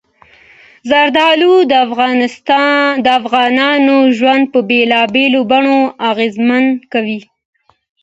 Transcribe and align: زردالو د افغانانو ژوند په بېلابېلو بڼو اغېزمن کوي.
زردالو 0.89 1.53
د 3.05 3.07
افغانانو 3.25 3.97
ژوند 4.17 4.43
په 4.53 4.59
بېلابېلو 4.69 5.41
بڼو 5.51 5.79
اغېزمن 6.09 6.65
کوي. 6.91 7.19